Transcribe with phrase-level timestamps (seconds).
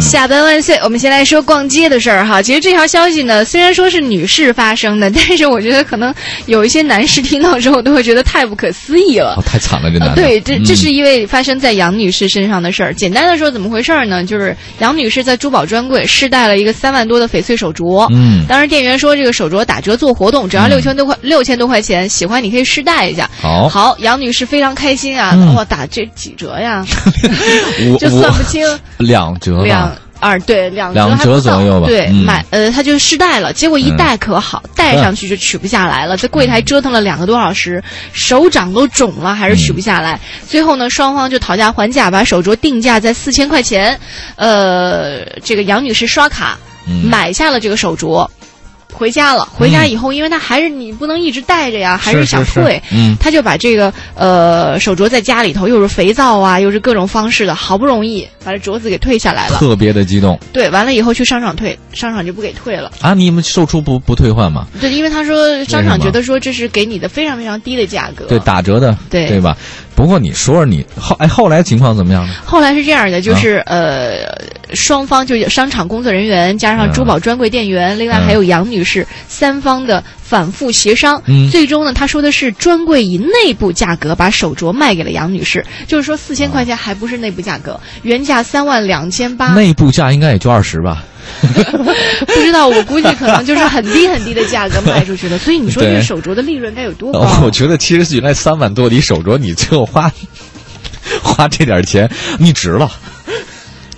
[0.00, 0.78] 下班万岁！
[0.82, 2.40] 我们先来说逛街的事儿哈。
[2.40, 6.14] 其实这条消息呢，虽然说是女士发生的，但是我觉得可能
[6.46, 9.34] 有一些男士听到之后都会觉得太不可思议了。
[9.36, 10.22] 哦，太惨了，这男的。
[10.22, 12.94] 对，这这嗯是一位发生在杨女士身上的事儿。
[12.94, 14.24] 简单的说，怎么回事儿呢？
[14.24, 18.06] 就是杨女士在珠宝专柜试戴了一个三万多的翡翠手镯。
[18.12, 23.28] 嗯当时店员说这个手镯打折做活动，只要六千多块，六千多块钱，喜欢你可以试戴一下。
[23.42, 25.32] 好好，杨女士非常开心啊！
[25.34, 26.84] 嗯哇，打这几折呀？
[27.92, 28.66] 我就算不清。
[28.98, 29.87] 两折两吧。
[30.20, 32.24] 二对两两折左右吧对，嗯。
[32.24, 37.82] 买呃，他就试戴了，结果一戴可好，戴上去就取不下来了，在柜台折腾了两个多小时，
[38.12, 40.18] 手掌都肿了，还是取不下来。
[40.46, 43.98] 最后呢，双方就讨价还价，把手镯定价在四千块钱，
[44.36, 47.04] 呃，这个杨女士刷卡嗯。
[47.04, 48.28] 买下了这个手镯。
[48.98, 59.58] 回家了，回家以后，因为他还是你不能一直带着呀，还是想是是退，嗯他就把这个呃手镯在家里头，又是肥皂啊，又是各种方式的，好不容易把这镯子给退下来了。
[59.58, 62.90] 特别的激动对，完了以后去商场退，商场就不给退了。
[63.00, 63.14] 啊！
[63.14, 64.66] 你们售出不不退换吗？
[64.80, 68.24] 对，因为他说商场觉得说这是给你的非常非常低的价格。
[68.26, 69.56] 对，打折的，对对吧？
[69.98, 72.32] 不过你说说你后哎后来情况怎么样呢？
[72.44, 74.18] 后来是这样的，啊就是、呃，
[74.72, 91.02] 双方就有商场工作人员加上珠宝专柜店员，另外嗯还有杨女士三方的反复协商，嗯最终呢，他说的是专柜以内部价格把手镯卖给了杨女士，就是说四千块钱还不是内部价格，原价三万两千八，内部价应该也就二十吧。
[91.40, 97.20] 不知道，我估计可能就是很低很低的价格卖出去的， 所以你说这对手镯的利润该有多高？
[97.20, 100.12] 哦 我觉得其实原来三万多的手镯，你最后花
[101.22, 102.90] 花这点钱，你值了。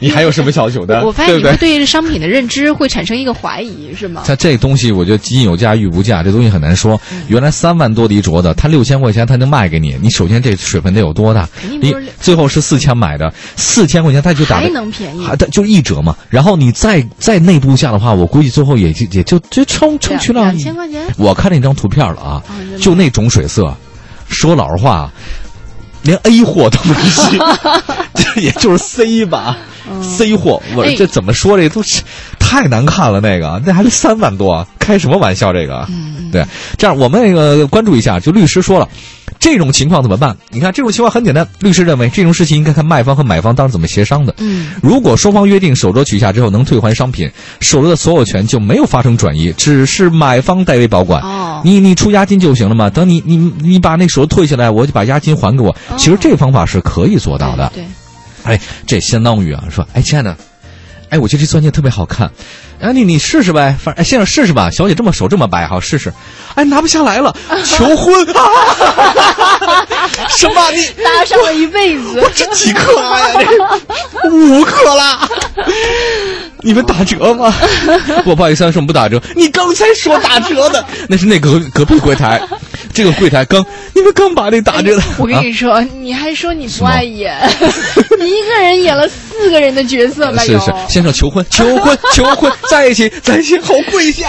[0.00, 1.04] 你还有什么要求的？
[1.04, 1.50] 我发现你对不对？
[1.50, 4.22] 们对这商品的认知会产生一个怀疑，是吗？
[4.26, 7.00] 它这东西，我觉得基因有价，玉无价，这东西很难说。
[7.12, 11.48] 嗯原来三万多的一镯子，它六千块钱它能卖给你，你首先这水分得有多大？
[11.80, 16.16] 你最后是四千买的，四千块钱它就打还能便宜还它就一折嘛。
[16.28, 21.06] 然后你再再内部价的话，我估计最后也就也就就撑撑去了两千块钱。
[21.18, 22.42] 我看那张图片了啊
[22.80, 23.72] 就那种水色，
[24.28, 25.12] 说老实话，
[26.02, 27.38] 连 A 货都没戏，
[28.14, 29.56] 这也就是 C 吧。
[30.02, 31.56] C 货，我这怎么说？
[31.56, 32.02] 这都是
[32.38, 33.20] 太难看了。
[33.20, 35.52] 那个，那还得三万多，开什么玩笑？
[35.52, 36.44] 这个，嗯对，
[36.76, 38.88] 这样我们那个关注一下，就律师说了。
[39.38, 40.36] 这种情况怎么办？
[40.50, 41.48] 你看，这种情况很简单。
[41.60, 44.34] 律师认为，这种事情应该看卖方和买方当时怎么协商的。
[44.38, 47.30] 嗯，如果双方约定手镯取下之后能退还商品，
[47.60, 51.22] 手镯的所有权就没有发生转移，只是买方代为保管。
[51.22, 52.88] 哦你你出押金就行了嘛。
[52.88, 55.74] 等你你你把那手镯退下来，我就把押金还给我。
[55.96, 57.70] 其实这方法是可以做到的。
[57.74, 57.84] 对，
[58.44, 60.36] 哎，这相当于啊，说，哎，亲爱的，
[61.10, 62.30] 哎，我觉得这钻戒特别好看，
[62.80, 66.12] 哎，你你试试呗，反正哎，先生试试吧，小姐这么手这么白，好试试，
[66.54, 67.34] 哎，拿不下来了，
[67.64, 69.86] 求婚啊！
[70.36, 71.04] 什么你？
[71.04, 72.20] 搭上了一辈子。
[72.20, 73.48] 我这几克拉呀？
[74.22, 75.28] 这五克拉。
[76.62, 77.52] 你们打折吗？
[78.26, 79.20] 我不好意思，啊，说我们不打折。
[79.34, 82.40] 你刚才说打折的，那是那隔隔壁柜台，
[82.92, 83.64] 这个柜台刚
[83.94, 85.02] 你们刚把那打折的。
[85.18, 87.34] 我跟啊你说，你还说你不爱演，
[88.18, 90.44] 你一个人演了四个人的角色吧？
[90.46, 94.28] 有是是，先生求婚，求婚， 求婚，在一起，在一起，好跪下。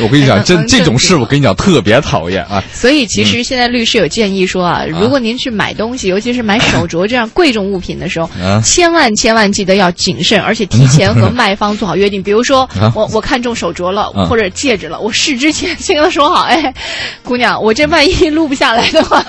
[0.00, 2.62] 我跟你讲，哎真很这种事，我跟你讲特别讨厌啊。
[2.72, 12.22] 所以其实现在律师有建议说啊，如果您去买东西，尤其是买手镯这样贵重物品的时候啊，千万千万记得要谨慎，而且提前和卖方做好约定。
[12.22, 16.74] 比如说啊，我我看中手镯了啊或者戒指了，我试之前先跟他说好，哎，
[17.22, 19.20] 姑娘，我这万一录不下来的话，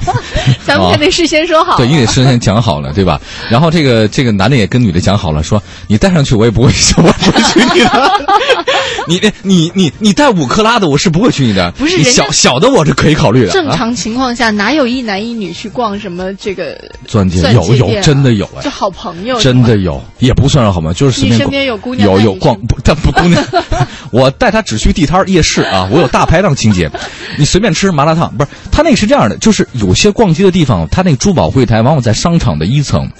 [0.64, 1.74] 咱们还得事先说好。
[1.74, 3.20] 哦对，你得事先讲好了，对吧？
[3.50, 8.12] 然后这个这个男的也跟女的讲好了，说你戴上去我也不会，我不会娶你的。
[9.08, 11.72] 你你你你带五克拉的，我是不会去你的。
[11.76, 13.50] 你不是小小的我是可以考虑的。
[13.50, 20.94] 啊、正常情况下，哪有一男一女去逛什么这个钻戒钻有有真的有哎就好朋友，真的有，也不算是好朋友？
[20.94, 23.44] 就是随便逛你身边有姑娘有逛不，但不姑娘，
[24.10, 26.90] 我带她只去地摊儿夜市啊，我有大排档情节，
[27.38, 33.12] 你随便吃麻辣烫，不是他那个是这样的，就是有些逛街的地方，他那个珠宝柜台往往在商场的一层，嗯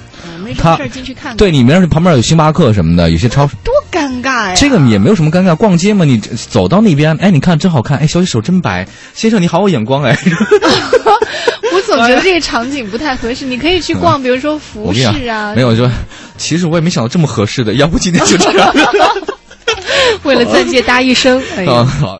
[0.44, 3.54] 没什么他事儿进去看看，对，里面旁边有星巴克什么的，有些超市。
[3.64, 4.54] 多尴尬呀！
[4.54, 10.16] 这个也没有什么尴尬，逛街嘛，你走到那边，哎，你看真好看，哎，小姐手真白，先生你好有眼光，哎，
[11.72, 13.44] 我总觉得这个场景不太合适。
[13.44, 15.88] 你可以去逛， 比如说服饰啊，，没有，就
[16.36, 18.74] 其实我也没想到这么合适的，要不今天就这样。
[20.22, 21.42] 为了钻戒搭一生。
[21.56, 21.86] 哎呀。